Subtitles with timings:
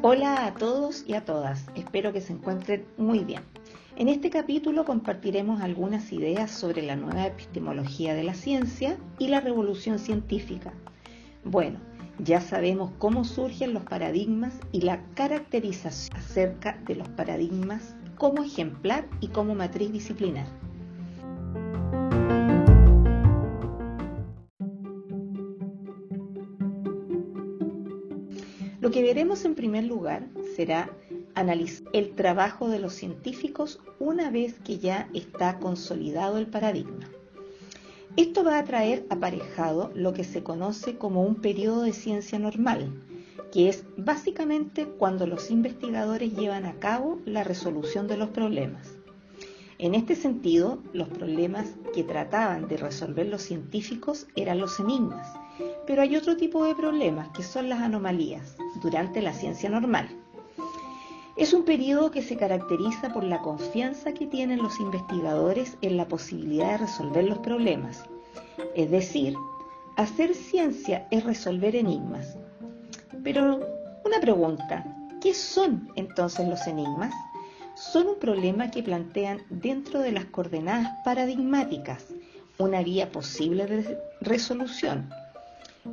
[0.00, 3.42] Hola a todos y a todas, espero que se encuentren muy bien.
[3.96, 9.40] En este capítulo compartiremos algunas ideas sobre la nueva epistemología de la ciencia y la
[9.40, 10.72] revolución científica.
[11.44, 11.78] Bueno,
[12.20, 19.06] ya sabemos cómo surgen los paradigmas y la caracterización acerca de los paradigmas como ejemplar
[19.20, 20.46] y como matriz disciplinar.
[29.08, 30.90] Veremos en primer lugar será
[31.34, 37.08] analizar el trabajo de los científicos una vez que ya está consolidado el paradigma.
[38.18, 42.92] Esto va a traer aparejado lo que se conoce como un periodo de ciencia normal,
[43.50, 48.97] que es básicamente cuando los investigadores llevan a cabo la resolución de los problemas.
[49.78, 55.28] En este sentido, los problemas que trataban de resolver los científicos eran los enigmas,
[55.86, 60.08] pero hay otro tipo de problemas que son las anomalías durante la ciencia normal.
[61.36, 66.08] Es un periodo que se caracteriza por la confianza que tienen los investigadores en la
[66.08, 68.02] posibilidad de resolver los problemas.
[68.74, 69.36] Es decir,
[69.96, 72.36] hacer ciencia es resolver enigmas.
[73.22, 73.60] Pero
[74.04, 74.84] una pregunta,
[75.20, 77.14] ¿qué son entonces los enigmas?
[77.80, 82.06] Son un problema que plantean dentro de las coordenadas paradigmáticas
[82.58, 85.08] una vía posible de resolución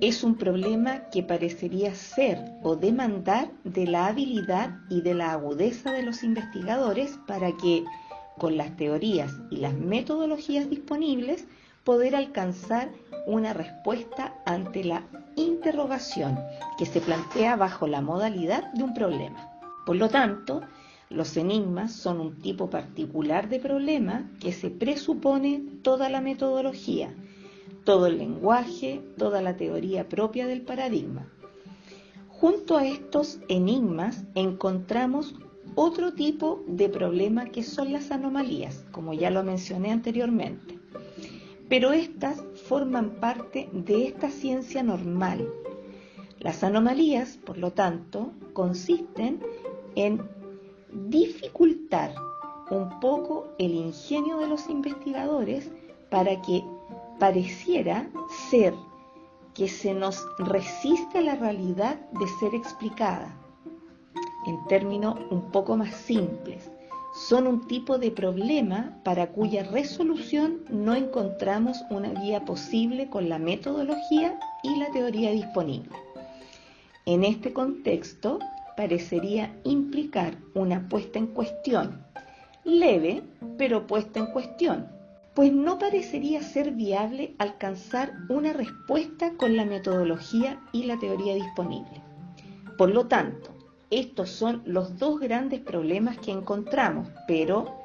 [0.00, 5.92] es un problema que parecería ser o demandar de la habilidad y de la agudeza
[5.92, 7.84] de los investigadores para que,
[8.38, 11.46] con las teorías y las metodologías disponibles,
[11.84, 12.90] poder alcanzar
[13.26, 15.02] una respuesta ante la
[15.36, 16.38] interrogación
[16.78, 19.50] que se plantea bajo la modalidad de un problema.
[19.84, 20.62] Por lo tanto,
[21.10, 27.14] los enigmas son un tipo particular de problema que se presupone toda la metodología
[27.84, 31.26] todo el lenguaje, toda la teoría propia del paradigma.
[32.28, 35.34] Junto a estos enigmas encontramos
[35.74, 40.78] otro tipo de problema que son las anomalías, como ya lo mencioné anteriormente.
[41.68, 45.48] Pero estas forman parte de esta ciencia normal.
[46.38, 49.40] Las anomalías, por lo tanto, consisten
[49.94, 50.22] en
[50.92, 52.14] dificultar
[52.70, 55.70] un poco el ingenio de los investigadores
[56.10, 56.64] para que
[57.18, 58.08] pareciera
[58.50, 58.74] ser
[59.54, 63.36] que se nos resiste la realidad de ser explicada.
[64.46, 66.70] En términos un poco más simples,
[67.12, 73.38] son un tipo de problema para cuya resolución no encontramos una guía posible con la
[73.38, 75.90] metodología y la teoría disponible.
[77.06, 78.38] En este contexto,
[78.80, 82.02] parecería implicar una puesta en cuestión,
[82.64, 83.22] leve,
[83.58, 84.88] pero puesta en cuestión,
[85.34, 92.00] pues no parecería ser viable alcanzar una respuesta con la metodología y la teoría disponible.
[92.78, 93.50] Por lo tanto,
[93.90, 97.82] estos son los dos grandes problemas que encontramos, pero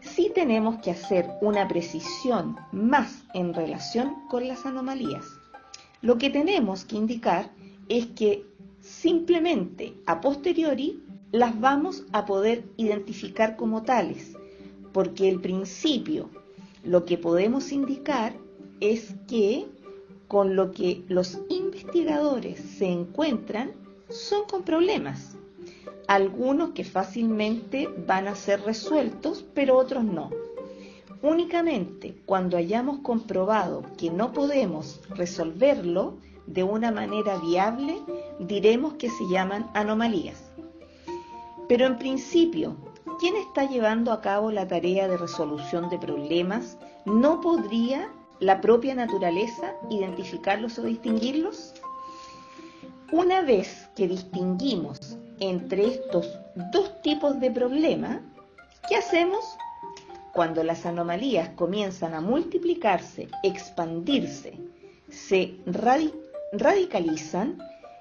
[0.00, 5.26] sí tenemos que hacer una precisión más en relación con las anomalías.
[6.02, 7.52] Lo que tenemos que indicar
[7.88, 8.47] es que
[8.80, 11.02] simplemente a posteriori
[11.32, 14.34] las vamos a poder identificar como tales,
[14.92, 16.30] porque el principio
[16.84, 18.34] lo que podemos indicar
[18.80, 19.66] es que
[20.26, 23.72] con lo que los investigadores se encuentran
[24.08, 25.36] son con problemas.
[26.06, 30.30] Algunos que fácilmente van a ser resueltos, pero otros no.
[31.20, 36.16] Únicamente cuando hayamos comprobado que no podemos resolverlo
[36.48, 38.02] de una manera viable,
[38.40, 40.50] diremos que se llaman anomalías.
[41.68, 42.76] Pero en principio,
[43.18, 48.94] ¿Quién está llevando a cabo la tarea de resolución de problemas no podría la propia
[48.94, 51.74] naturaleza identificarlos o distinguirlos?
[53.10, 56.38] Una vez que distinguimos entre estos
[56.70, 58.20] dos tipos de problema,
[58.88, 59.44] ¿qué hacemos?
[60.32, 64.60] Cuando las anomalías comienzan a multiplicarse, expandirse,
[65.10, 65.56] se
[66.52, 67.58] radicalizan,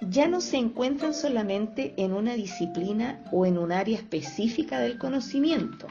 [0.00, 5.86] ya no se encuentran solamente en una disciplina o en un área específica del conocimiento,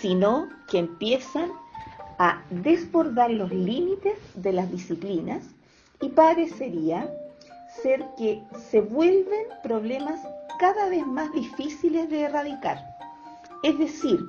[0.00, 1.50] sino que empiezan
[2.18, 5.42] a desbordar los límites de las disciplinas
[6.00, 7.10] y parecería
[7.82, 10.20] ser que se vuelven problemas
[10.58, 12.78] cada vez más difíciles de erradicar.
[13.62, 14.20] Es decir,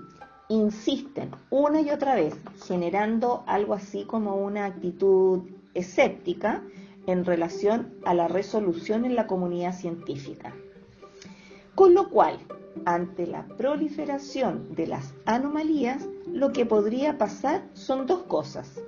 [0.50, 2.34] insisten una y otra vez,
[2.66, 5.44] generando algo así como una actitud
[5.74, 6.62] escéptica
[7.08, 10.54] en relación a la resolución en la comunidad científica.
[11.76, 12.38] Con lo cual,
[12.86, 18.82] ante la proliferación de las anomalías, lo que podría pasar son dos cosas.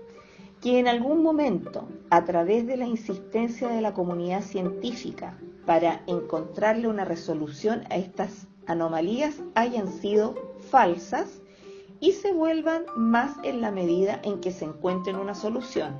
[0.62, 6.88] que en algún momento, a través de la insistencia de la comunidad científica para encontrarle
[6.88, 10.36] una resolución a estas anomalías, hayan sido
[10.70, 11.42] falsas
[12.00, 15.98] y se vuelvan más en la medida en que se encuentren una solución.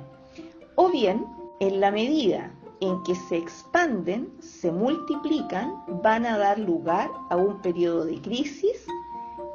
[0.76, 1.26] O bien,
[1.66, 2.50] en la medida
[2.80, 5.72] en que se expanden, se multiplican,
[6.02, 8.84] van a dar lugar a un periodo de crisis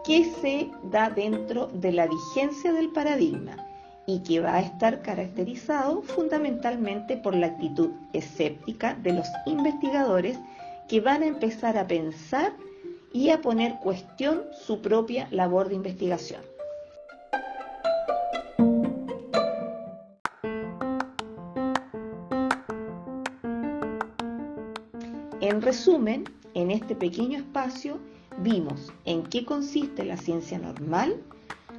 [0.03, 3.57] que se da dentro de la vigencia del paradigma
[4.07, 10.39] y que va a estar caracterizado fundamentalmente por la actitud escéptica de los investigadores
[10.87, 12.53] que van a empezar a pensar
[13.13, 16.41] y a poner cuestión su propia labor de investigación.
[25.41, 27.97] En resumen, en este pequeño espacio
[28.43, 31.15] vimos en qué consiste la ciencia normal,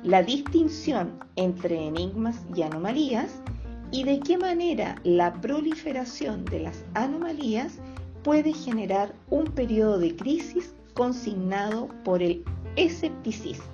[0.02, 3.42] la distinción entre enigmas y anomalías
[3.90, 7.78] y de qué manera la proliferación de las anomalías
[8.22, 12.42] puede generar un periodo de crisis consignado por el
[12.76, 13.64] escepticismo.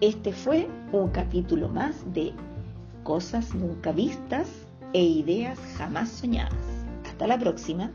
[0.00, 2.32] Este fue un capítulo más de
[3.02, 4.48] Cosas nunca vistas
[4.94, 6.54] e ideas jamás soñadas.
[7.04, 7.90] Hasta la próxima.